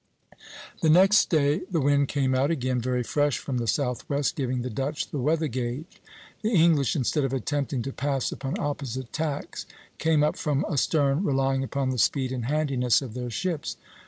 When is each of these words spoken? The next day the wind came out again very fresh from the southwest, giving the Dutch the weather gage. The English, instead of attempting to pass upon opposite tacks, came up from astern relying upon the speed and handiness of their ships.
The 0.81 0.89
next 0.89 1.29
day 1.29 1.61
the 1.69 1.79
wind 1.79 2.07
came 2.07 2.33
out 2.33 2.49
again 2.49 2.81
very 2.81 3.03
fresh 3.03 3.37
from 3.37 3.59
the 3.59 3.67
southwest, 3.67 4.35
giving 4.35 4.63
the 4.63 4.69
Dutch 4.71 5.07
the 5.11 5.19
weather 5.19 5.47
gage. 5.47 6.01
The 6.41 6.49
English, 6.55 6.95
instead 6.95 7.23
of 7.23 7.33
attempting 7.33 7.83
to 7.83 7.93
pass 7.93 8.31
upon 8.31 8.57
opposite 8.59 9.13
tacks, 9.13 9.67
came 9.99 10.23
up 10.23 10.37
from 10.37 10.65
astern 10.67 11.23
relying 11.23 11.63
upon 11.63 11.91
the 11.91 11.99
speed 11.99 12.31
and 12.31 12.45
handiness 12.45 13.03
of 13.03 13.13
their 13.13 13.29
ships. 13.29 13.77